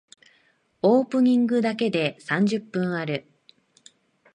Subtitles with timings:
[0.81, 3.29] オープニングだけで三十分ある。